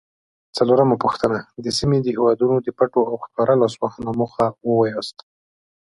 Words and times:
څلورمه 0.57 0.95
پوښتنه: 1.03 1.39
د 1.63 1.67
سیمې 1.77 1.97
د 2.01 2.07
هیوادونو 2.15 2.57
د 2.61 2.67
پټو 2.77 3.01
او 3.09 3.15
ښکاره 3.23 3.55
لاسوهنو 3.61 4.11
موخې 4.19 4.47
ووایاست؟ 4.67 5.17